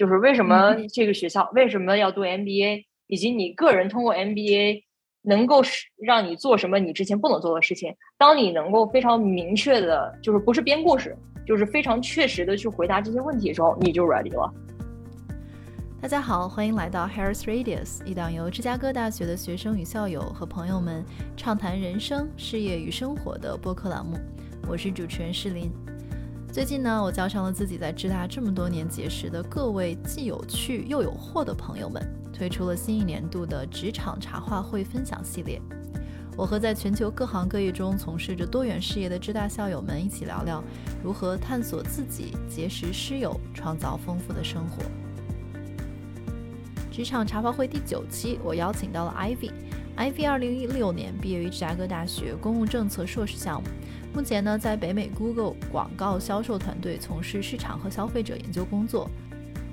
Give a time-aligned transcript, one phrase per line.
[0.00, 4.82] 就是为什么这个学校为什么要读 MBA，以及你个人通过 MBA
[5.20, 7.94] 能够使让你做什么你之前不能做的事情。
[8.16, 11.14] 当你能够非常明确的，就是不是编故事，
[11.46, 14.50] 就是非常确实的去回答这些问题的时候，你就 ready 了。
[16.00, 21.04] 大家好，欢迎来到 Harris Radius，一档由芝加哥大学的学生与校友和朋友们
[21.36, 24.16] 畅谈人生、事业与生活的播客栏目。
[24.66, 25.70] 我是主持人诗林。
[26.52, 35.62] 最近呢，我叫上了自己在芝大这么多年结识的各位既有趣又有货的朋友们，推出了新一年度的职场茶话会分享系列。
[36.36, 40.62] 我和在全球各行各业中从事着多元事业的芝大校友们一起聊聊，
[41.04, 44.82] 如何探索自己、结识师友、创造丰富的生活。
[46.90, 49.52] 职场茶话会第九期，我邀请到了 Ivy。
[49.96, 53.68] Ivy 二零一六年毕业于芝加哥大学公共政策硕士项目。
[54.12, 59.08] 目前呢，在北美 Google 广告销售团队从事市场和消费者研究工作。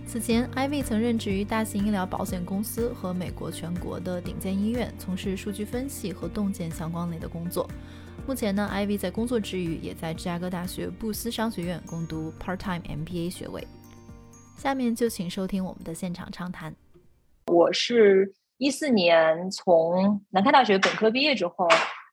[0.06, 7.68] 此前，Ivy 曾任职于大型医疗保险公司和美国全国的顶尖医院，从事数据分析和洞见相关类的工作。
[8.26, 13.68] 目前呢，Ivy 在工作之余，也在芝加哥大学布斯商学院攻读 Part-time MBA 学位。
[14.56, 16.74] 下面就请收听我们的现场畅谈。
[17.48, 21.68] 我是一四年从南开大学本科毕业之后。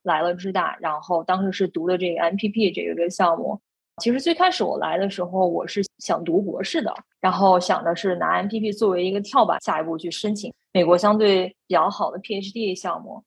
[0.05, 3.60] 来了芝大，然后当时是读的这个 MPP 这个项目。
[4.02, 13.22] 其实最开始我来的时候，我是想读博士的，然后想的是拿 MPP 作为一个跳板，下一步去申请美国相对比较好的 PhD 项目。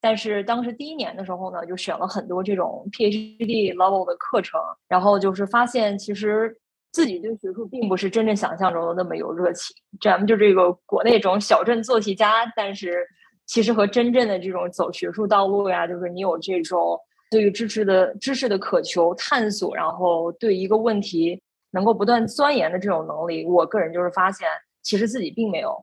[0.00, 6.56] 但是当时第一年的时候呢，就选了很多这种 PhD level 的课程，然后就是发现其实
[6.92, 9.74] 自己对学术并不是真正想象中的那么有热情。
[10.00, 13.04] 咱们就这个国内这种小镇做题家，但是。
[13.52, 16.98] 其实和真正的这种走学术道路呀，就是你有这种
[17.30, 21.38] 对于知识的知识的渴求、探索，然后对一个问题
[21.70, 24.48] 能够不断钻研的这种能力，我个人就是发现，
[24.80, 25.78] 其实自己并没有。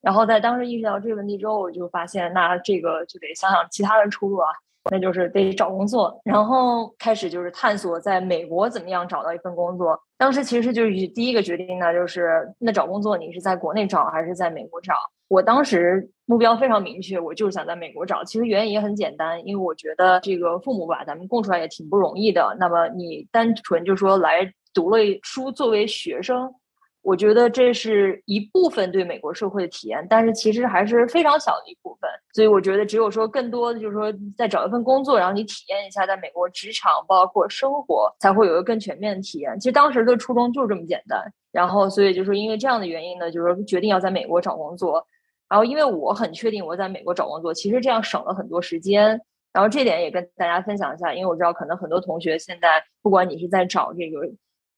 [0.00, 4.48] 然后在当时意识到这个问题之后，我就发现，那这个就得想想其他的出路啊，
[4.90, 6.20] 那就是得找工作。
[6.24, 9.98] 然后开始就是探索在美国怎么样找到一份工作。
[10.18, 14.94] 当时其实就是第一个决定呢，就是那找工作你是在国内找还是在美国找？
[15.28, 18.22] 我当时目标非常明确，我就是想在美国找。
[18.22, 22.54] 其实原因也很简单，因为我觉得这个父母把咱们供出来也挺不容易的。
[22.60, 26.52] 那么你单纯就说来读了书作为学生，
[27.02, 32.08] 我觉得这是一部分对美国社会的体验，但是其实还是非常小的一部分。
[32.32, 39.58] 所以我觉得只有说更多的就是说再找一份工作，然后你体验一下在美国职场包括生活，才会有一个更全面的体验。
[39.58, 41.20] 其实当时的初衷就是这么简单。
[41.50, 45.06] 然后所以就是因为这样的原因呢，就是决定要在美国找工作。
[45.48, 49.20] 然后，因为我很确定我在美国找工作，其实这样省了很多时间。
[49.52, 54.20] 然后这点也跟大家分享一下，因为我知道可能很多同学现在，不管你是在找这个，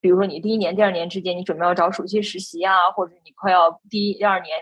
[0.05, 4.55] 比如说你第一年、第二年之间，你准备要找暑期实习啊，或者你快要第一、第二年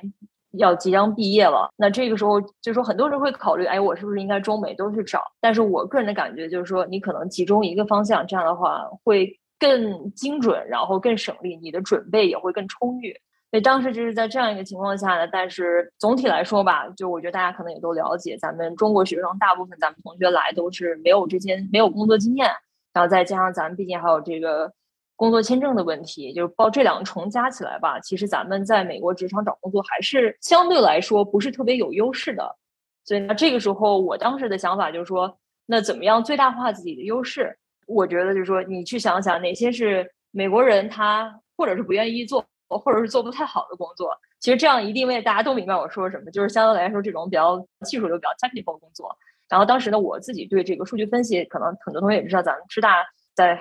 [0.52, 5.20] 要即将毕业了，那这个时候就说很多人会考虑，哎，我是不是应该中美都去找？
[5.40, 13.12] 但是我个人的感觉就是说，你可能集中一个方向，这样的话会更精准，然后更省力，你的准备也会更充裕。
[13.50, 22.48] 所以当时就是在这样一个情况下呢，但是总体来说吧，就我觉得大家可能也都了解，咱们中国学生大部分咱们同学来都是没有这些没有工作经验，
[22.94, 24.72] 然后再加上咱们毕竟还有这个
[25.22, 32.56] 工作签证的问题，就是报这两重加起来吧，其实咱们在美国职场找工作还是相对来说不是特别有优势的。
[33.04, 37.56] 所以呢，这个时候我当时的想法就是说，那怎么样最大化自己的优势？
[37.86, 42.44] 我觉得就是说，你去想想哪些是美国人他或者是不愿意做。
[42.84, 44.10] 或者是做不太好的工作，
[44.40, 49.14] 其实这样一定位大家都明白我说什么，就是相对来说这种比较技术流、比较 technical 工作。
[49.46, 53.04] 然后当时呢，我自己对这个数据分析，可能很多同学也知道，咱们师大
[53.34, 53.60] 在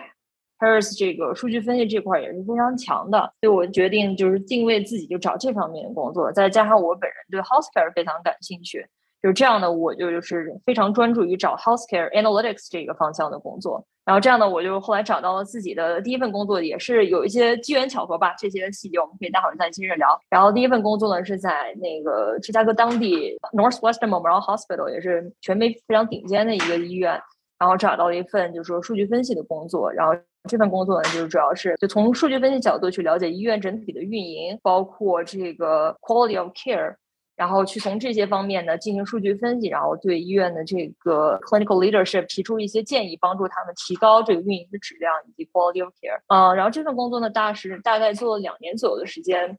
[0.61, 6.31] Harris 这个数据分析这块也是非常强的，所以我决定就是定位自己就找这方面的工作。
[6.31, 8.85] 再加上我本人对 healthcare 非常感兴趣，
[9.23, 13.83] 就是这样的，我就就是非常专注于找 healthcare analytics 这个方向的工作。
[14.05, 18.33] 然后这样呢，我就后来找到了自己的第一份工作，也是有一些机缘巧合吧。
[18.37, 20.19] 这些细节我们可以待会儿再接着聊。
[20.29, 27.19] 然后第一份工作呢是在那个芝加哥当地 Northwestern Memorial Hospital，也是全美非常顶尖的一个医院。
[27.61, 29.93] 然后找到了一份就是说数据分析的工作。
[29.93, 30.15] 然后
[30.49, 36.95] 这份工作呢，就是主要是就从数据分析角度去了解医院整体的运营，包括这个 quality of care。
[37.35, 46.19] 然后去从这些方面呢进行数据分析，然后对医院的这个 clinical leadership 提出一些建议，帮助他们提高这个运营的质量以及 quality of care。
[46.27, 49.57] 嗯，然后这份工作呢，大是大概做了两年左右的时间。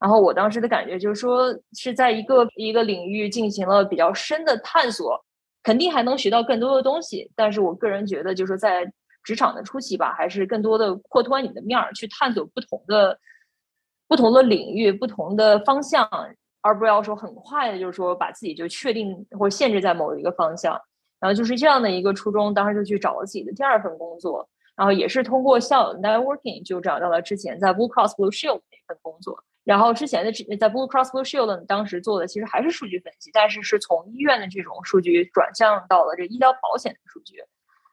[0.00, 5.20] 然后我当时的感觉就是说，是在一个一个领域进行了比较深的探索，
[5.62, 7.30] 肯定还能学到更多的东西。
[7.34, 8.92] 但是我个人觉得，就是说在
[9.22, 13.18] 职场的初期吧，还是更多的扩宽你的面儿，去探索不同的。
[14.08, 16.04] 不同的领域、不同的方向，
[16.62, 20.76] 而不要说很快的，就是说把自己就确定或限制在某一个方向。
[21.20, 29.44] 然后就是这样的一个初衷，当时就去找了自己的第二份工作，然后也是通过校友 networking 就找到了之前在 Blue Cross Blue Shield 那份工作。
[29.64, 37.36] 然后之前的在 Blue Cross Blue Shield 当时做的其实还是数据分析，但是是从医院的这种数据转向到了这医疗保险的数据。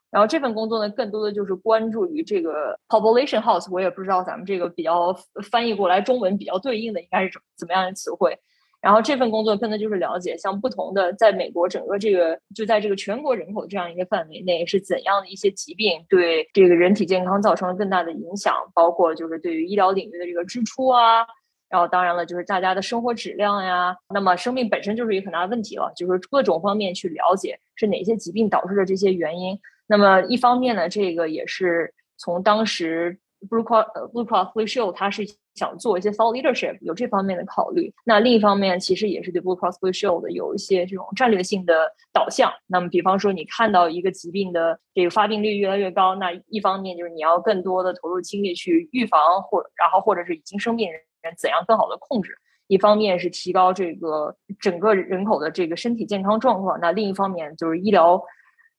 [0.10, 5.14] 然后这份工作呢，更多的就是关注于这个 population health，我也不知道咱们这个比较
[5.52, 8.40] 翻译过来中文比较对应的应该是怎怎么样的词汇。
[8.80, 21.28] 然后这份工作更多就是了解像不同的在美国整个这个就在这个全国人口这样一个范围内是怎样的一些疾病对这个人体健康造成了更大的影响，包括就是对于医疗领域的这个支出啊。
[21.70, 23.96] 然后当然了，就是大家的生活质量呀。
[24.14, 29.60] 那么生命本身就是一个很大的问题了，就是各种方面去了解是哪些疾病导致的这些原因。
[29.88, 33.18] 那么一方面呢，这个也是从当时
[33.50, 35.24] Blue Cross Blue Cross Blue Shield 它是
[35.56, 37.94] 想做一些 thought leadership，有这方面的考虑。
[38.06, 42.52] 那另一方面，其实也是对 Blue Cross Blue Shield 有一些这种战略性的导向。
[42.66, 51.00] 那么比方说，你看到一个疾病的这个发病率越来越高，那一方面就是你要更多的投入精力去预防，或然后或者是已经生病人。
[51.36, 52.38] 怎样更好的控制？
[52.68, 58.22] 一方面是提高这个整个人口的这个身体健康状况，那另一方面就是医疗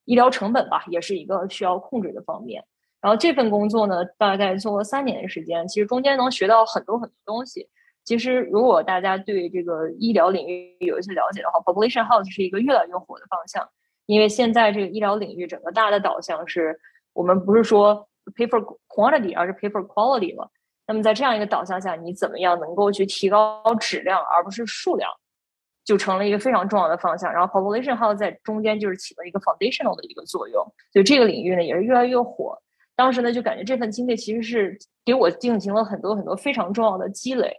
[0.05, 2.63] 医疗成本吧，也是一个需要控制的方面。
[3.01, 7.67] 然后这份工作呢，大概做了三年的时间，其实中间能学到很多很多东西。
[8.03, 13.67] 其实如果大家对这个医疗领域有一些了解的话，population health 是一个越来越火的方向，
[14.05, 16.79] 因为现在这个医疗领域整个大的导向是
[17.13, 20.49] 我们不是说 pay for quantity，而是 pay for quality 了。
[20.89, 25.07] 那么在这样一个导向下，你怎么样能够去提高质量，而不是数量，
[25.85, 27.31] 就成了一个非常重要的方向。
[27.31, 32.57] 然后 population health 在中间就是起了一个 foundational 的一个作用，所以这个领域呢也是越来越火。
[32.95, 34.75] 当时呢就感觉这份经历其实是
[35.05, 37.55] 给我进行了很多很多非常重要的积累。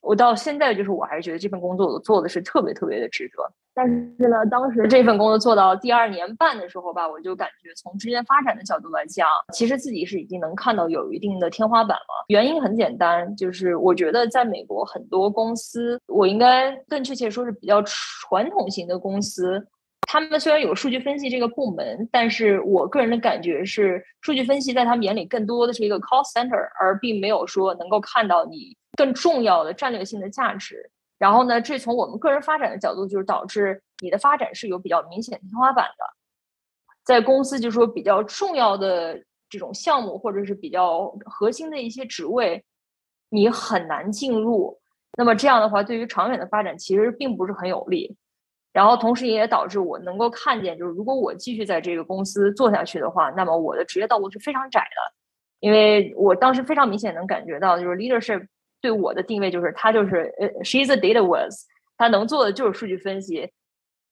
[0.00, 3.52] 我到现在就是我还是觉得这份工作我做的是特别特别的值得。
[3.74, 12.24] 但是呢，当时这份工作做到第二年半的时候吧，我就感觉从职业发展的角度来讲，其实自己是已经能看到有一定的天花板了。
[12.26, 19.64] 原因很简单，就是我觉得在美国很多公司，我应该更确切说是比较传统型的公司，
[20.08, 30.90] 他们虽然有数据分析这个部门，但是我个人的感觉是，数据分析在他们眼里更多的是一个 call center，而并没有说能够看到你更重要的战略性的价值。
[31.18, 36.04] 然后呢，这从我们个人发展的角度，就是导致你的发展是有比较明显天花板的。
[37.04, 42.64] 在公司就说比较重要的这种项目，或者是比较核心的一些职位，
[43.30, 44.78] 你很难进入。
[45.16, 48.16] 那么这样的话，对于长远的发展其实并不是很有利。
[48.72, 55.14] 然后同时也导致我能够看见，就是如果我继续在这个公司做下去的话，那么我的职业道路是非常窄的。
[55.60, 58.46] 因为我当时非常明显能感觉到，就是 leadership。
[58.80, 61.66] 对我的定位就是，他就是呃，she's a data was，
[61.96, 63.50] 他能做的就是数据分析，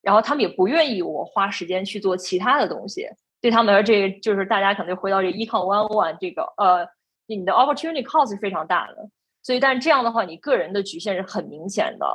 [0.02, 3.08] 然后他们也不愿意我花时间去做其他的东西。
[3.40, 6.88] 对他们来说，这个就是大家可能就回到这 econ one one 这个呃，
[7.26, 9.08] 你的 opportunity cost 是非常大的。
[9.42, 12.06] 所以，但是这样的话，你个人的局限是很明显的。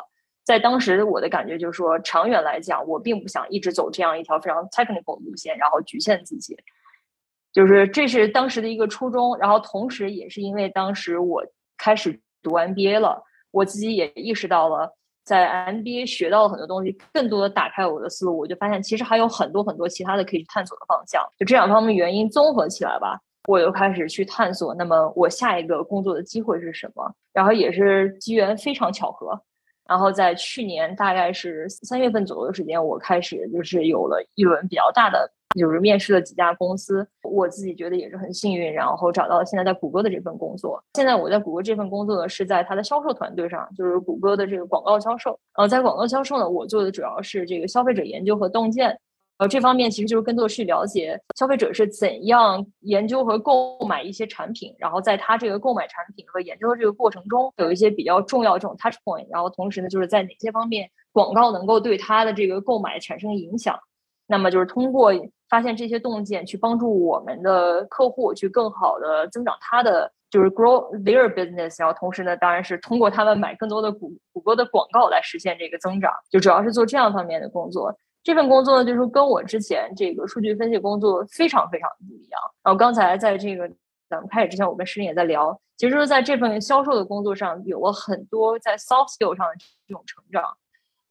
[0.43, 6.57] 在当时我的感觉就是说，长远来讲，我并不想一直走这样一条非常 technical 路线，然后局限自己。
[7.53, 11.45] 就是这是当时的一个初衷，然后同时也是因为当时我
[11.77, 12.19] 开始。
[12.41, 14.91] 读 MBA 了，我自己也意识到了，
[15.23, 21.23] 在 MBA 学到了很多东西，更多的打开我的思路，我就发现其实还有很多很多其他的可以去探索的方向。
[21.37, 24.73] 就这两方面原因综合起来吧，我又开始去探索。
[24.75, 27.13] 那么我下一个工作的机会是什么？
[27.33, 29.39] 然后也是机缘非常巧合，
[29.87, 35.31] 然后在去年大概是三月份左右的时间，我开始就是有了一轮比较大的。
[35.53, 40.81] 就是面试了几家公司，我自己觉得也是很幸运，然后找到了现在在谷歌的这份工作。
[40.93, 45.31] 现在我在谷歌这份工作呢，是在它的销售团队上，就是谷歌的这个广告销售。
[45.55, 48.97] 然后在广告销售呢，我做的主要是这个消费者研究和洞见。
[49.37, 59.25] 呃，这方面其实就是更多的去了解消费者是怎样研究和购买一些产品，然后在他这个购买产品和研究的这个过程中，有一些比较重要这种 touch point。
[59.31, 63.79] 然后同时呢，就是在哪些方面广告能够对他的这个购买产生影响。
[64.27, 65.11] 那么就是通过
[65.51, 77.93] 发现这些洞见，去帮助我们的客户去更好的增长他的就是 grow their business，然后同时呢，当然是通过他们买更多的谷谷歌的广告来实现这个增长，就主要是做这样方面的工作。
[78.23, 82.39] 这份工作呢，就是跟我之前这个数据分析工作非常非常不一样。
[82.63, 83.69] 然后刚才在这个
[84.09, 89.53] 咱们开始之前，我跟石林也在聊，其实在这份销售的工作上有了很多在 soft skill 上的
[89.85, 90.43] 这种成长。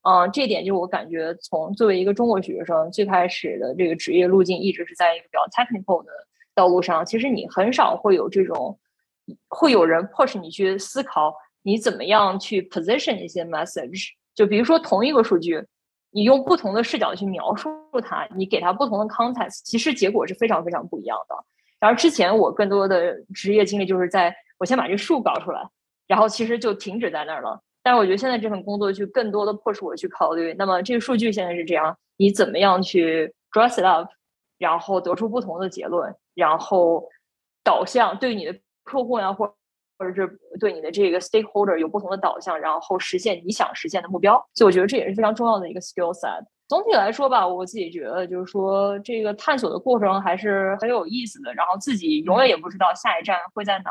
[0.02, 6.10] 嗯，这点就我感觉，从作为一个中国学生，最开始的这个职业路径一直是在一个比较 technical 的
[6.54, 7.04] 道路上。
[7.04, 8.78] 其实你很少会有这种，
[9.48, 14.08] 会有人迫使你去思考你怎么样去 position 一些 message？
[14.34, 15.62] 就比如说同一个数据，
[16.10, 17.68] 你用不同的视角去描述
[18.02, 21.34] 它，你给它不同的 context，其实结果是非常非常不一样的。
[21.78, 25.60] 然后之前我更多的职业经历就是在我先把这数搞出来，
[26.06, 27.60] 然后其实就停止在那儿了。
[27.82, 34.08] 但是我觉得现在这份工作就更多的迫使我去考虑，那么这个数据现在是这样，你怎么样去 dress it up，
[34.58, 37.08] 然后得出不同的结论，然后
[37.64, 39.46] 导向对你的客户呀，或
[39.98, 44.34] 或者是对你的这个 stakeholder 有不同的导向，然后实现你想实现的目标。
[44.54, 46.44] 所以我觉得这也是非常重要的一个 skill set。
[46.68, 53.90] 总体来说吧，我自己觉得就是说这个探索的过程还是很有意思的，然后自己永远也不知道下一站会在哪。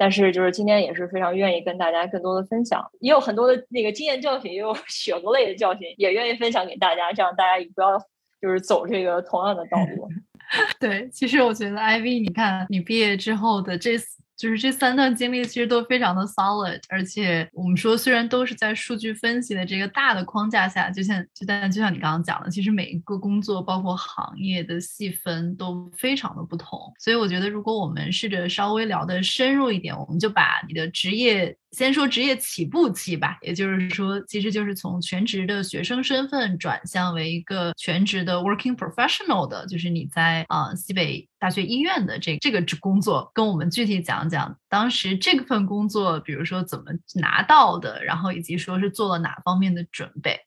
[0.00, 7.98] 但是就是今天也是非常愿意跟大家更多的分享，也有很多的那个经验教训，也有血和泪的教训，也愿意分享给大家，这样大家也不要
[8.40, 10.08] 就是走这个同样的道路。
[10.80, 13.98] 对，其实我觉得 IV，你看你毕业之后的这。
[14.40, 26.80] 就是这三段经历其实都非常的 solid，而且我们说虽然都是在数据分析的这个大的框架下，就像就但就像你刚刚讲的，其实每一个工作包括行业的细分都非常的不同。
[26.98, 31.54] 所以我觉得如果我们试着稍微聊的深入一点，我们就把你的职业。
[31.72, 50.38] 先说职业起步期吧，也就是说，其实就是从全职的学生身份转向为一个全职的 working professional 的，就是你在啊西北大学医院的这这个工作，跟我们具体讲讲当时这份工作，比如说怎么拿到的，然后以及说是做了哪方面的准备。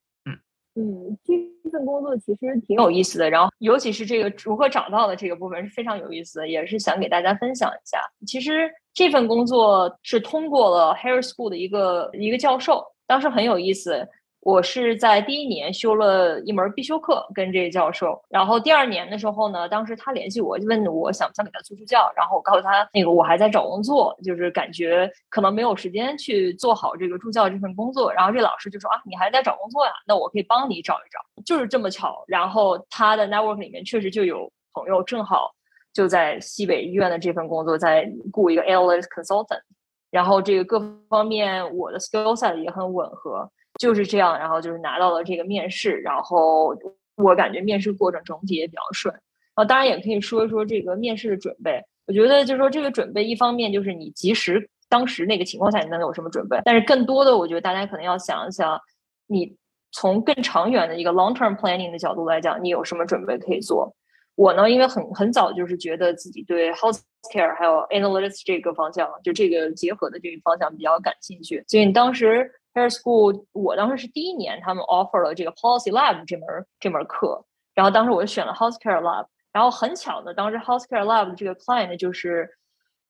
[0.76, 1.18] 嗯嗯，
[1.64, 8.00] 这份工作其实挺有意思的，然后尤其是这个如何找到的这个部分是非常有意思的，也是想给大家分享一下。
[8.26, 8.70] 其实。
[8.96, 14.08] 这份工作是通过了 Harris School 的一个一个教授，当时很有意思。
[14.44, 18.22] 我是在第一年修了一门必修课，跟这个教授。
[18.30, 22.12] 然后第二年的时候呢，当时他联系我，就问我想不想给他做助教。
[22.16, 28.12] 然后我告诉他，那个我还在找工作，就是感觉可能没有时间去做好这个助教这份工作。
[28.12, 29.92] 然后这老师就说啊，你还在找工作呀？
[30.06, 31.20] 那我可以帮你找一找。
[31.46, 32.24] 就是这么巧。
[32.28, 35.52] 然后他的 network 里面确实就有朋友，正好。
[35.94, 39.62] 就在西北医院的这份工作，在雇一个 analyst consultant，
[40.10, 43.48] 然后这个各方面我的 skill set 也很吻合，
[43.84, 46.74] 就是这样，然后就是拿到了这个面试，然后
[47.18, 49.14] 我感觉面试过程整体也比较顺，
[49.56, 58.80] 啊，当然也可以说一说这个面试的准备，我觉得就是说这个准备一方面就是你及时当时那个情况下你能有什么准备，但是更多的我觉得大家可能要想一想，
[59.28, 59.54] 你
[59.92, 63.94] 从更长远的一个 long term planning 的角度来讲，你有什么准备可以做。
[64.36, 71.64] 我呢，因为很很早就是觉得自己对 healthcare 还有 analytics 这个方向，就这个结合的这个方向比较感兴趣。
[71.68, 76.48] 所以当时 Hair School，我当时是第一年，他们 offer 了这个 Policy Lab 这门
[76.80, 79.26] 这门课，然后当时我就选了 healthcare lab。
[79.52, 82.50] 然后很巧的，当时 healthcare lab 这个 client 就是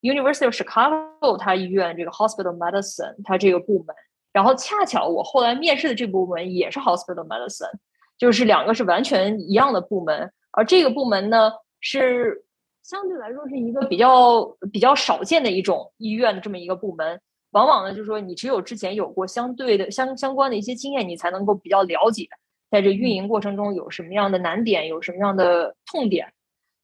[0.01, 3.95] University of Chicago 它医院这个 hospital medicine 它这个部门。
[4.33, 7.71] 然后恰巧我后来面试的这部门也是 hospital medicine，
[8.17, 10.29] 就是两个是完全一样的部门。
[10.51, 12.43] 而这个部门呢，是
[12.83, 17.21] 相对来说是一个比较比较少见的一种医院的这么一个部门。
[17.53, 22.27] 往往呢，就是说你只有之前有过相对的相相关的一些经验，你才能够比较了解，
[22.69, 26.31] 在这运营过程中有什么样的难点，有什么样的痛点。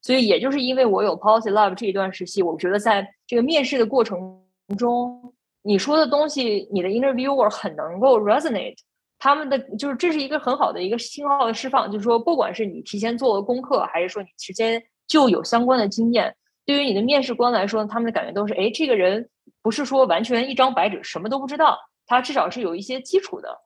[0.02, 4.40] 所以，也就是因为我有 Policy Lab 这一段实习，我觉得在这个面试的过程
[4.78, 8.76] 中，你说的东西，你的 Interviewer 很能够 resonate。
[9.18, 16.34] 他们的就是这是一个很好的一个信号的释放，就是说，不管是你提前做了功课，还是说你提前就有相关的经验，
[16.64, 19.28] 对于你的面试官来说，他们的感觉都是，哎，这个人
[19.62, 23.56] 不是说完全一张白纸，什么都不知道，他至少是有一些基础的。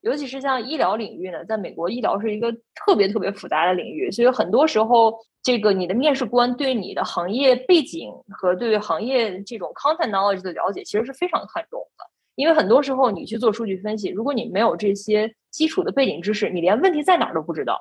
[0.00, 12.04] 尤其是像医疗领域呢，在美国，医疗是一个特别特别复杂的领域，所以很多时候，这个你的面试官对你的行业背景和对行业这种 content knowledge 的了解，其实是非常看重的。
[12.34, 17.78] 因为很多时候你去做数据分析，如果你没有这些基础的背景知识，你连问题在哪儿都不知道，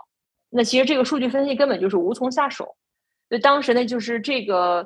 [0.51, 2.75] 那其实这个数据分析根本就是无从下手。
[3.29, 4.85] 所以当时呢，就是这个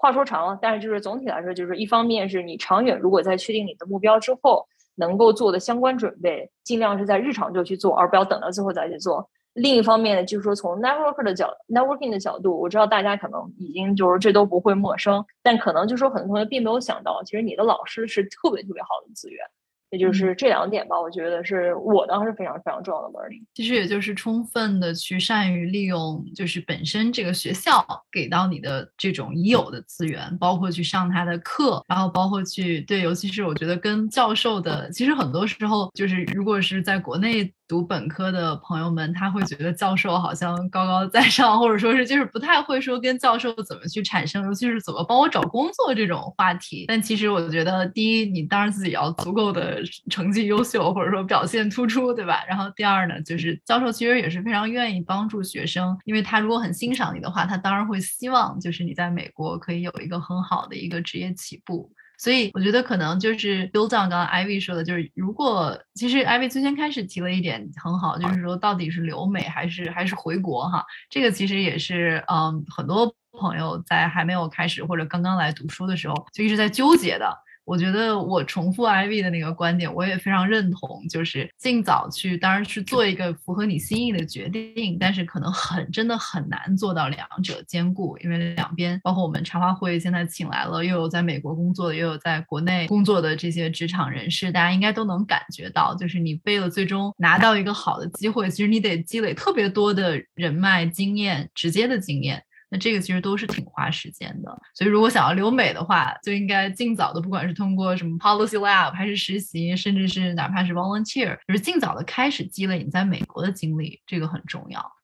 [0.00, 4.64] 话说长了，但是就是总体来说，就是一方面是你长远如果在确定你的目标之后，
[4.94, 9.28] 能够做的相关准备，尽量是在日常就去做，而不要等到最后再去做。
[9.54, 19.44] 另一方面呢，就是说从 network 的角 networking 的角度，我知道大家可能已经就是这都不会陌生，但可能就是说很多同学并没有想到，其实你的老师是特别特别好的资源。
[19.90, 23.42] 也就是这两点吧，我觉得是我当时非常非常重要的 learning。
[23.54, 37.52] 其实也就是充分的去善于利用，就是本身这个学校给到你的这种已有的资源，包括去上他的课，然后包括去对，尤其是我觉得跟教授的，其实很多时候就是如果是在国内。
[37.68, 46.86] 读本科的朋友们，他会觉得教授好像高高在上，或者说是就是不太会说跟教授怎么去产生，尤其是怎么帮我找工作这种话题。
[46.88, 52.42] 但其实我觉得，第一，你当然自己要足够的成绩优秀，或者说表现突出，对吧？
[52.48, 61.92] 然后第二呢，就是教授其实也是非常愿意帮助学生，因为他如果很欣赏你的话，他当然会希望就是你在美国可以有一个很好的一个职业起步。
[62.18, 77.32] 所以我觉得可能就是 build on 刚刚 Ivy 说的，就是如果其实 Ivy 最先开始提了一点很好，就是说到底是留美还是还是回国哈，这个其实也是嗯很多朋友在还没有开始或者刚刚来读书的时候就一直在纠结的。
[77.68, 102.42] 我觉得我重复 Ivy 的那个观点，我也非常认同，就是尽早去，当然是做一个符合你心意的决定，但是可能很真的很难做到两者兼顾，因为两边包括我们茶话会现在请来了，又有在美国工作的，又有在国内工作的这些职场人士，大家应该都能感觉到，就是你为了最终拿到一个好的机会，其实你得积累特别多的人脉经验，直接的经验。
[102.70, 114.97] 那这个其实都是挺花时间的，所以如果想要留美的话，就应该尽早的，不管是通过什么 Policy Lab，还是实习，甚至是哪怕是 Volunteer，就是尽早的开始积累你在美国的经历，这个很重要。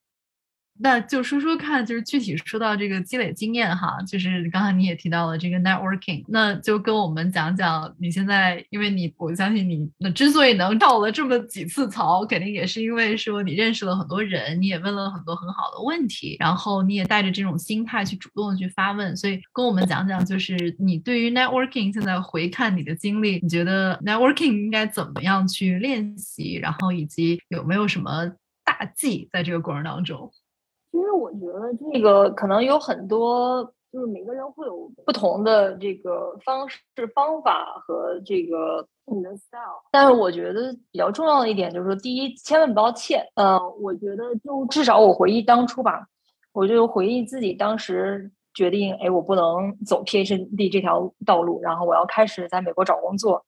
[0.80, 28.32] 那就说说看，就是具体说到这个积累经验哈，就是刚才你也提到了这个 networking，那就跟我们讲讲你现在，因为你我相信你那之所以能跳了这么几次槽，肯定也是因为说你认识了很多人，你也问了很多很好的问题，然后你也带着这种心态去主动的去发问，所以跟我们讲讲，就是你对于 networking 现在回看你的经历，你觉得 networking 应该怎么样去练习，然后以及有没有什么
[28.64, 30.32] 大忌在这个过程当中？
[30.94, 36.78] 其实我觉得这个可能有很多，就是每个人会有不同的这个方式
[37.12, 39.82] 方法和这个你的 style。
[39.90, 43.26] 但是我觉得比较重要的一点就是说，第一，千万不要欠。
[43.34, 46.06] 呃，我觉得就至少我回忆当初吧，
[46.52, 53.44] 我就回忆自己当时决定，哎，我不能走 PhD 这条道路，然后我要开始在美国找工作。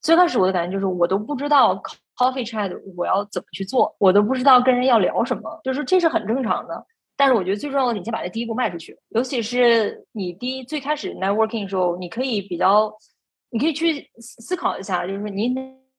[0.00, 1.82] 最开始我的感觉就是，我都不知道
[2.18, 6.86] coffee chat 我要怎么去做，我都不知道跟人要聊什么，就是这是很正常的。
[7.16, 8.98] 但是我觉得最重要的，你先把这第一步迈出去。
[9.10, 12.92] 尤其是你第一最开始 networking 的时候，你可以比较，
[13.50, 15.48] 你可以去思考一下，就是你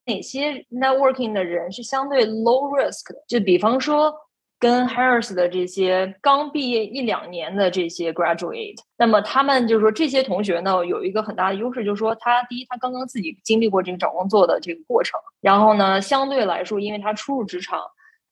[0.05, 4.13] 哪些 networking 的人是相对 low risk 的，就比方说。
[4.59, 17.81] 跟 Harris 的这些刚毕业一两年的这些 graduate，那么他们就是说这些同学呢有一个很大的优势，就是说他第一他刚刚自己经历过这个找工作的这个过程，然后呢相对来说，因为他初入职场，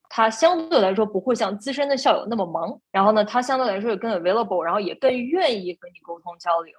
[0.10, 6.74] 他相对来说不会像资深的校友那么忙，然后呢他相对来说也更 available，然后也更愿意和你沟通交流。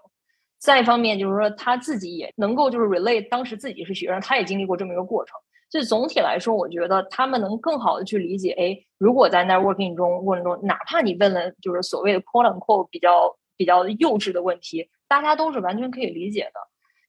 [0.58, 5.38] 再一方面就是说他自己也能够就是 relate 当时自己是学生，他也经历过这么一个过程。
[5.70, 16.60] 所以总体来说，我觉得他们能更好的去理解，哎，如果在 networking 中过程中，哪怕你问了就是所谓的 quote unquote 比较比较幼稚的问题，大家都是完全可以理解的。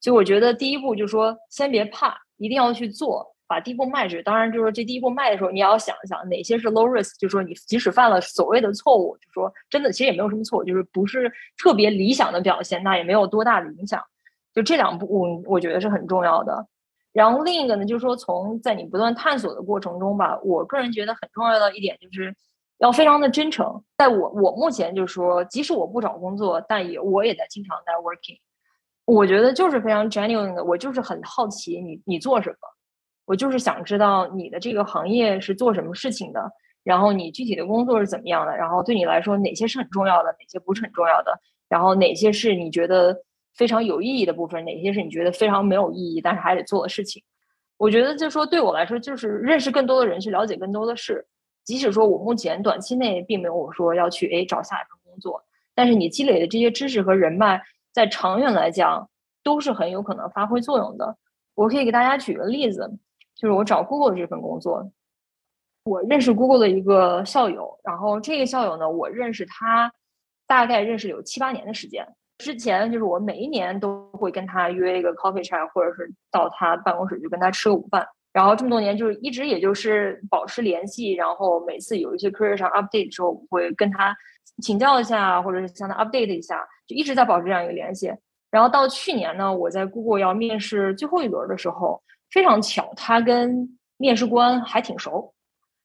[0.02, 4.24] 所以我觉得第一步就是说，先别怕，一定要去做，把第一步迈出去。
[4.24, 14.04] 当然，就是这第一步迈的时候，你也要想一想哪些是 low risk，就是说你即使犯了所谓的错误，就说真的其实也没有什么错误，就是不是特别理想的表现，那也没有多大的影响。
[14.54, 16.68] 就这两步，我觉得是很重要的。
[17.12, 22.34] 然后另一个呢，就是说从在你不断探索的过程中吧，我个人觉得很重要的一点就是，
[22.78, 23.84] 要非常的真诚。
[23.98, 28.38] 在我我目前就是说，即使我不找工作，但也我也在经常在 working。
[29.06, 32.58] 我觉得就是非常 genuine 的，我就是很好奇你你做什么，
[33.26, 36.52] 我就是想知道你的这个行业是做什么事情的，
[36.84, 43.24] 然后你具体的工作是怎么样的，然后对你来说哪些是很重要的，哪些不是很重要的，然后哪些是你觉得。
[43.56, 47.24] 非常有意义的部分，哪些是你觉得非常没有意义，但是还得做的事情？
[47.78, 51.26] 我觉得，就说对我来说，就是认识更多的人，去了解更多的事。
[51.64, 55.44] 即使说我目前短期内并没有说要去哎找下一份工作，
[55.76, 57.62] 但是你积累的这些知识和人脉，
[57.94, 59.10] 在长远来讲
[59.44, 61.16] 都是很有可能发挥作用的。
[61.56, 62.90] 我可以给大家举个例子，
[63.36, 64.92] 就是我找 Google 这份工作，
[65.84, 69.94] 我认识 Google 的一个校友，然后这个校友呢，我认识他
[70.48, 72.06] 大概认识有七八年的时间。
[72.40, 78.04] 之前就是我每一年都会跟他约一个 coffee chat，或者是到他办公室去跟他吃个午饭。
[78.32, 84.16] 然后这么多年就是一直也就是保持联系，然后每次有一些 career 上 update 的时候，我会跟他
[84.64, 88.12] 请教一下，或者是向他 update 一下，就一直在保持这样一个联系。
[88.52, 95.34] 然后到去年呢，我在 Google 要面试最后一轮的时候，非常巧，他跟面试官还挺熟。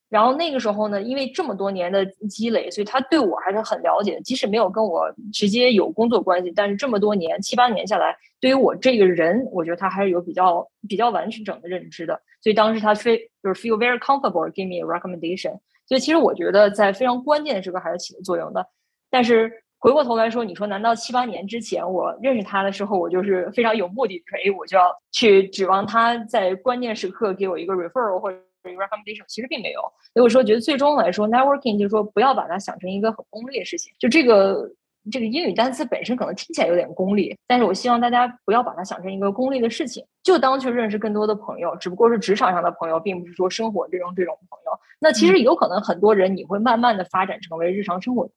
[0.09, 4.19] 然后那个时候呢，因为这么多年的积累，所以他对我还是很了解。
[4.21, 12.21] 即使没有跟我直接有工作关系，但是这么多年七八年下来，对于我这个人，我觉得他还是有比较比较完整的认知的。
[12.41, 15.59] 所以当时他非就是 feel very comfortable give me a recommendation。
[15.87, 18.65] 所以其实我觉得在非常关键的时刻还是起了作用的。
[19.09, 28.37] 但是回过头来说，你说难道七八年之前我认识他的时候，我就是非常有目的，说哎，我就要去指望他在关键时刻给我一个 referral 或者
[28.73, 29.81] ？recommendation 其实并没有，
[30.13, 33.93] 所以我说觉得最终来说，networking 就是说不要把它想成一个很功利的事情。
[33.99, 34.71] 就这个
[35.11, 44.79] 这个英语单词本身可能听起来有点功利，但是我希望大家不要把它想成一个功利的事情，就当去认识更多的朋友，只不过是职场上的朋友，并不是说生活这种这种朋友。
[44.99, 48.29] 那其实有可能很多人你会慢慢的发展成为日常生活。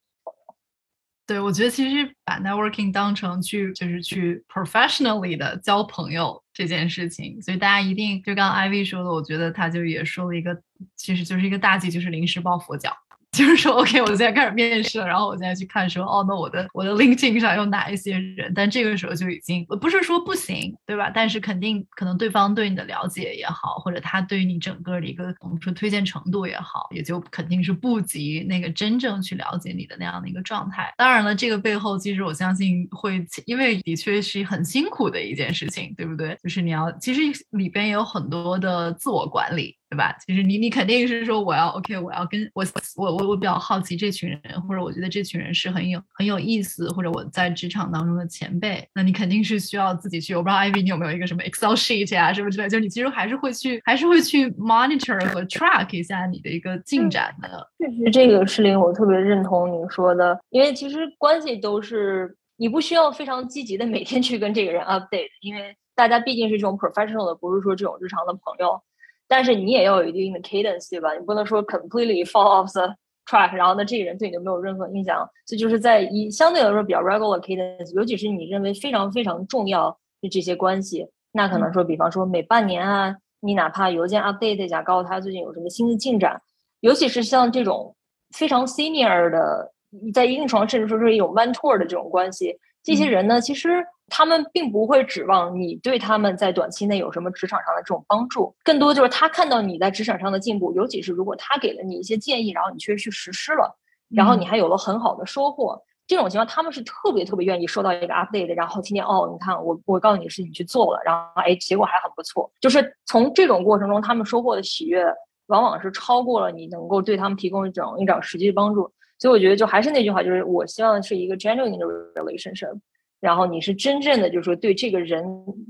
[1.28, 10.58] 对，我觉得其实把 networking 当成去就是去 professionally 的交朋友这件事情，所以大家一定就刚刚 Ivy 说的，我觉得他就也说了一个，
[10.96, 12.96] 其实就是一个大忌，就是临时抱佛脚。
[13.32, 18.52] 就是说，OK，我现在开始面试了，然后我现在去看说，哦，那我的我的 LinkedIn 上有哪一些人？
[18.54, 21.10] 但这个时候就已经不是说不行，对吧？
[21.14, 30.92] 但是肯定可能对方对你的了解也好，或者他对于你整个的一个我们说推荐程度也好，也就肯定是不及那个真正去了解你的那样的一个状态。
[30.96, 36.36] 当然了，这个背后其实我相信会，因为的确是很辛苦的一件事情，对不对？
[36.42, 39.77] 就是你要其实里边有很多的自我管理。
[39.90, 40.14] 对吧？
[40.20, 42.62] 其实你你肯定是说我要 OK，我要跟我
[42.96, 50.34] 我我我比较好奇这群人，或者我觉得这群人是很有很有意思，或者我在职场当中的前辈，那你肯定是需要自己去。
[50.34, 57.66] 我不知道 Ivy 你有没有一个什么 Excel sheet 啊，什么之类，就是你其实还是会去还是会去 monitor 和 track 一下你的一个进展的。
[57.78, 68.78] 确实，这个事情我特别认同你说的，因为其实关系都是你不需要非常积极的每天去跟这个人 update，因为大家毕竟是这种 professional 的，不是说这种日常的朋友。
[69.28, 71.12] 但是你也要有一定的 cadence，对吧？
[71.12, 72.94] 你不能说 completely fall off the
[73.26, 75.28] track，然后呢，这个人对你就没有任何影响。
[75.46, 79.90] 这就是在一相对来说比较 regular cadence，尤其是你认为非常非常重要
[80.22, 86.40] 的这些关系，那可能说，比方说每半年啊，你哪怕邮件 update 一下，告诉他最近有什么新的进展。
[86.80, 87.94] 尤其是像这种
[88.34, 89.72] 非常 senior 的，
[90.14, 93.84] 在一定程度甚至说是一种 mentor 的这种关系，这些人呢，其实。
[94.10, 115.04] 他们并不会指望你对他们在短期内有什么职场上的这种帮助，更多就是他看到你在职场上的进步，尤其是如果他给了你一些建议，然后你确实去实施了，然后你还有了很好的收获，这种情况他们是特别特别愿意收到一个 update 的，然后今天哦，你看我我告诉你是你去做了，然后哎结果还很不错，就是从这种过程中他们收获的喜悦，
[115.48, 121.86] 往往是超过了你能够对他们提供一种一种实际帮助，所以我觉得就还是那句话，就是我希望是一个 genuine 的
[122.22, 122.78] relationship。
[123.20, 125.24] 然后你是真正的，就是说对这个人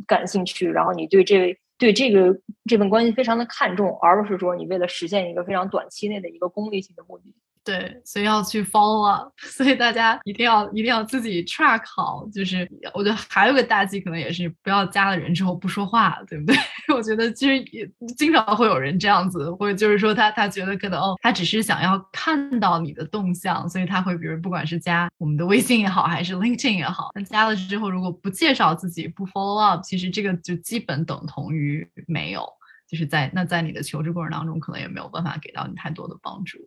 [0.07, 7.35] 感兴趣，然后你对这位对这个这份关系非常的看重，而不是说你为了实现一个非常短期内的一个功利性的目的。
[7.64, 12.27] 对，所以要去 follow up， 所以大家一定要一定要自己 track 好。
[12.33, 16.57] 就是我觉得还有个大忌，可能也是不要加了人之后不说话，对不对？
[16.94, 32.49] 我觉得其实也经常会有人这样子，或者就是说他他觉得可能哦，他只是想要看到你的动向，所以他会比如不管是加我们的微信也好，还是 LinkedIn 也好，那加了之后如果不介绍自己不 follow up，其实这个就基本等同于没有，
[32.88, 36.59] 就是在那在你的求职过程当中，可能也没有办法给到你太多的帮助。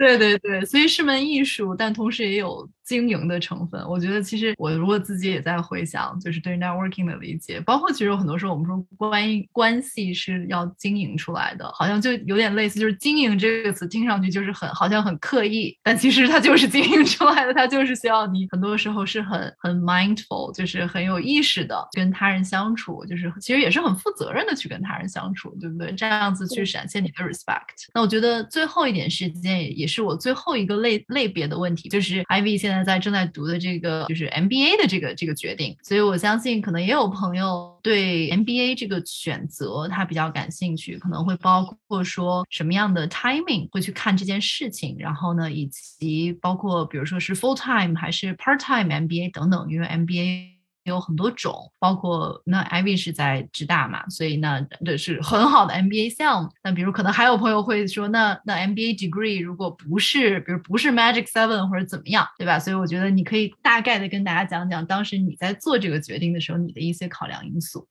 [0.00, 2.68] 对对对，所以是门艺术，但同时也有。
[2.86, 25.92] 经营的成分，我觉得其实我如果自己也在回想，就是对 networking 的理解，包括其实有很多时候我们说关关系是要经营出来的，好像就有点类似，就是经营这个词听上去就是很好像很刻意，但其实它就是经营出来的，它就是需要你很多时候是很很 mindful，就是很有意识的跟他人相处，就是其实也是很负责任的去跟他人相处，对不对？
[25.92, 27.90] 这样子去展现你的 respect。
[27.92, 32.75] 那我觉得最后一点时间也也是我最后一个类类别的问题，就是 Ivy 现在。
[32.76, 50.55] 现在正在读的这个就是 MBA 的这个这个决定，所以我相信可能也有朋友对 MBA 这个选择他比较感兴趣，可能会包括说什么样的 timing 会去看这件事情，然后呢，以及包括比如说是 full time 还是 part time MBA 等等，因为 MBA。
[50.90, 56.50] 有很多种，包括那 Ivy 是在职大嘛，所以那这是很好的 MBA 项目。
[56.62, 62.58] 那比如可能还有朋友会说，那那 MBA degree 如果不是，比如不是 Magic Seven 或者怎么样，对吧？
[62.58, 67.86] 所以我觉得你可以大概的跟大家讲讲，当时你在做这个决定的时候，你的一些考量因素。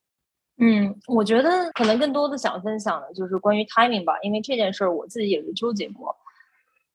[0.58, 6.16] 嗯，我觉得可能更多的想分享的就是关于 timing 吧，因为这件事儿我自己也是纠结过。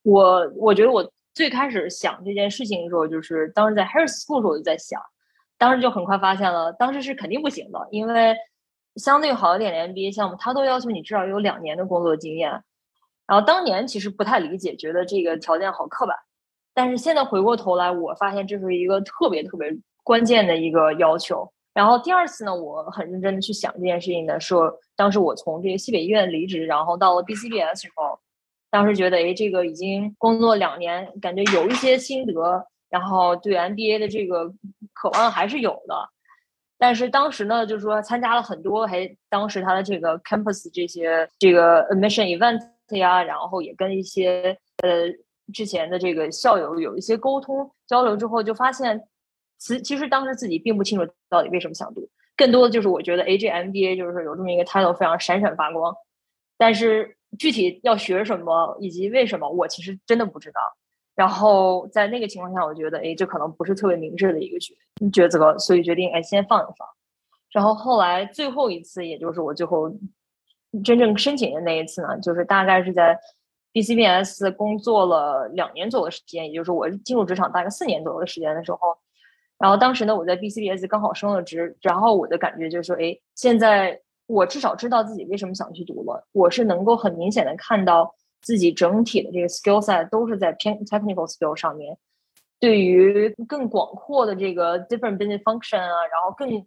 [0.02, 4.98] 我我觉得我最开始想这件事情的时候，就是当时在 Harris School 时候我就在想。
[5.60, 8.34] 当时就很快发现了，当时是肯定不行的，因为
[8.96, 12.50] 相对好一点的 MBA 项目，它都要求你至少有两年的工作经验。
[13.26, 16.16] 然后当年其实不太理解，觉得这个条件好刻板。
[16.72, 19.68] 但是现在回过头来，我发现这是一个特别特别
[20.02, 21.52] 关键的一个要求。
[21.74, 24.62] 然后第二次呢，我很认真的去想这件事情的时候，
[24.96, 28.18] 当时我从这个西北医院离职，然后到了 BCBS 时候，
[28.70, 34.52] 当时觉得，哎，这个已经工作两年，感觉有一些心得，然后对 MBA 的这个
[34.92, 36.08] 渴望还是有的。
[36.76, 42.60] 但是当时呢，就是说参加了很多，还当时他的这个 campus 这些这个 admission event
[42.98, 45.08] 呀，然后也跟一些呃
[45.54, 49.02] 之前的这个校友有一些沟通交流之后，就发现。
[49.62, 55.94] 其其实当时自己并不清楚到底为什么想读，更多的就是我觉得 A J M B A 就是有这么一个 title 非常闪闪发光，
[56.56, 60.60] 但是具体要学什么以及为什么，我其实真的不知道。
[61.20, 64.72] 然后在那个情况下，我觉得哎，这可能不是特别明智的一个抉
[65.12, 66.88] 抉择，所以决定哎先放一放。
[67.52, 69.92] 然后后来最后一次，也就是我最后
[70.82, 73.18] 真正申请的那一次呢，就是大概是在
[73.70, 78.78] B C B S 工作了两年左右的时间，也就是我进入职场大概四年左右的时间的时候。
[79.58, 86.26] 然后当时呢，我在 BCBS 刚好升了职，然后我的感觉就是说，哎，现在我至少知道自己为什么想去读了。
[86.32, 91.96] 我是能够很明显的看到自己整体的这个 skill set 都是在偏 technical skill 上面。
[92.58, 96.66] 对于更广阔的这个 different business function 啊，然后更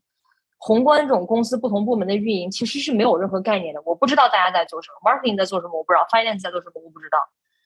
[0.58, 3.82] 宏观这种公司不同部门的运营，其实是没有任何概念的。
[3.86, 7.18] 我不知道大家在做什么，marketing 在做什么，我不知道，finance 在做什么，我不知道。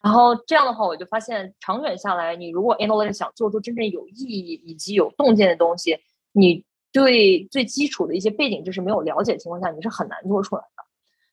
[0.01, 5.97] 然后这样的话，我就发现长远下来，你如果 analyst 想做出真正有意义以及有洞见的东西，
[6.33, 10.83] 你对最基础的一些背景知识没有了解的情况下，你是很难做出来的。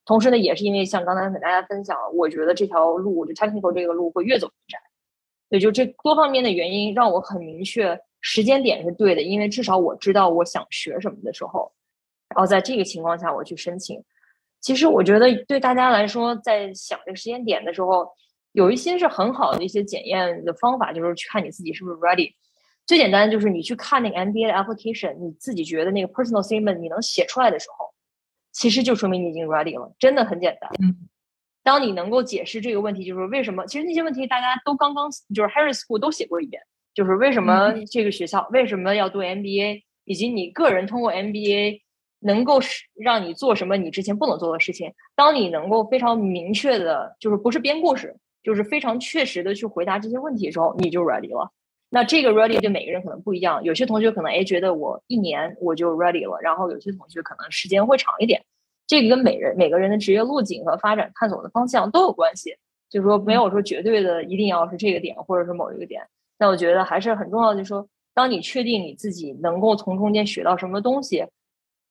[0.05, 4.79] 同时呢，也是因为像刚才跟大家分享，我觉得这条路，就 technical 这个路会越走越窄。
[5.49, 11.73] 对，就这多方面的原因，让我很明确时间点是对的，因为至少我知道我想学什么的时候，
[12.29, 14.03] 然后在这个情况下我去申请。
[14.61, 18.11] 其实我觉得对大家来说，在想这个时间点的时候，
[18.53, 22.33] 有一些是很好的一些检验的方法，就是去看你自己是不是 ready。
[22.87, 27.94] 最简单就是你去看那个 MBA 的 application，你自己觉得那个 personal statement 你能写出来的时候，
[28.55, 30.71] 其实就说明你已经 ready 了，真的很简单。
[30.83, 30.97] 嗯，
[31.63, 33.67] 当你能够解释这个问题，就是为什么？
[33.67, 36.63] 其实那些问题大家都刚刚就是 Harris School 都写过一遍，
[36.95, 41.81] 就是为什么这个学校为什么要读 MBA，以及你个人通过 MBA
[42.21, 44.95] 能够使让你做什么你之前不能做的事情。
[45.15, 48.17] 当你能够非常明确的，就是不是编故事。
[48.45, 51.51] 就是非常确实的去回答这些问题的时候，你就 ready 了。
[51.91, 58.45] 那这个 ready 对每个人可能不一样，有些同学可能哎觉得我一年我就 ready 了，然后有些同学可能时间会长一点。
[58.87, 62.57] 这个跟每人每个人的职业路径和发展探索的方向都有关系。
[62.91, 66.07] 就是说没有说绝对的一定要是这个点或者是某一个点。
[66.39, 71.27] 那我觉得还是很重要，就是说当你确定你自己能够从中间学到什么东西，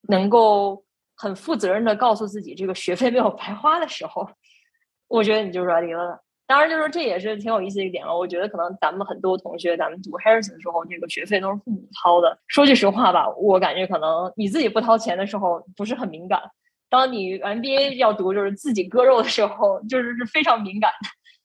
[0.07, 0.81] 能够
[1.17, 4.25] 很负责任的告诉自己这个学费没有白花的时候，
[5.09, 6.23] 我觉得你就 ready 了。
[6.45, 8.15] 当然，就是说这也是挺有意思的一点了。
[8.15, 12.37] 我觉得可能咱们很多同学，咱们读 Harrison 的时候，这个学费都是父母掏的。
[12.47, 16.41] 说句实话吧，我感觉可能你自己不掏钱的时候不是很敏感，
[16.89, 20.91] 当你 MBA 要读就是自己割肉的时候，就是是非常敏感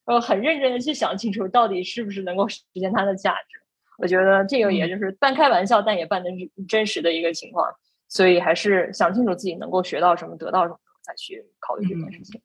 [0.07, 3.61] 的，呃很认真的去想清楚到底是不是能够实现它的价值。
[3.99, 7.67] 我觉得这个也就是半开玩笑，但也半的是真实的一个情况。
[8.11, 12.41] 所以还是想清楚自己能够学到什么，得到什么，再去考虑这件事情。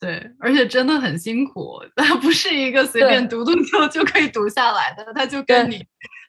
[0.00, 5.84] 对，而且真的很辛苦，它不是一个随便读读就 就可以读下来的，它就跟你，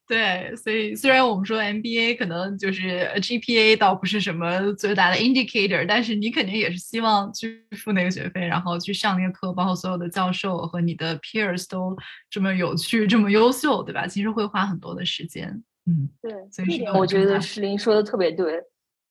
[0.06, 11.96] 对，所以虽然我们说 MBA 可能就是 GPA 倒不是什么最大的 indicator，但是你肯定也是希望去付那个学费，然后去上那个课，包括所有的教授和你的 peers 都
[12.30, 14.06] 这么有趣、这么优秀，对吧？
[14.06, 18.62] 其实会花很多的时间，嗯，对，这一点我觉得石林说的特别对。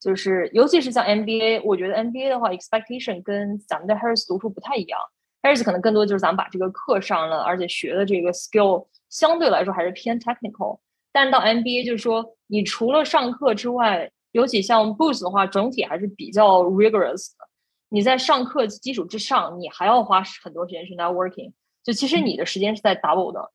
[0.01, 4.99] 就是，尤其是像 MBA，我觉得 MBA 的话，expectation 跟咱们的 Harris 读书不太一样。
[5.43, 10.81] Harris 可能更多就是咱们把这个课上了，而且学的这个 skill 相对来说还是偏 technical。
[11.13, 17.49] 但到 MBA 就是说，你除了上课之外，尤其像 Boost 的话，整体还是比较 rigorous 的。
[17.91, 23.51] 你在上课基础之上，你还要花很多时间去 networking，就其实你的时间是在 double 的。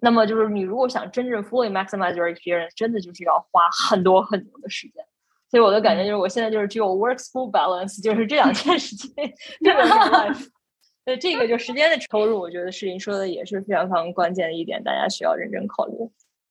[0.00, 5.04] 那么就是你如果想真正 fully maximize your experience，真的就是要花很多很多的时间。
[5.50, 9.10] 所以我的感觉就是，我现在就是只有 work school balance， 就是这两件事情。
[11.04, 15.94] 对这个就时间的投入，我觉得诗林说的也是非常非常关键的一点，大家需要认真考虑。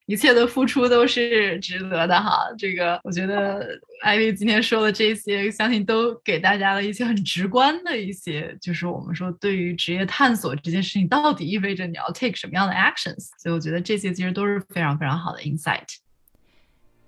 [0.08, 2.48] 一切的付出都是值得的哈。
[2.58, 13.28] 这个我觉得艾薇今天说的这些，相信都给大家了一些很直观的一些，就是我们说对于职业探索这件事情到底意味着你要 take 什么样的 actions。
[13.38, 15.86] 所以我觉得这些其实都是非常非常好的 insight。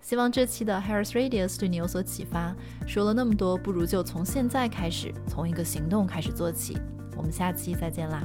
[0.10, 2.56] 希望这期的 Harris Radius 对你有所启发。
[2.88, 6.76] 说了那么多，不如就从现在开始，从一个行动开始做起。
[7.16, 8.24] 我们下期再见啦。